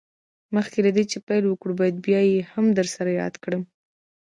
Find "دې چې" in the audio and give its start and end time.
0.97-1.17